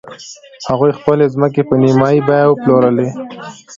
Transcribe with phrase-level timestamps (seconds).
[0.69, 3.07] هغوی خپلې ځمکې په نیمايي بیه وپلورلې.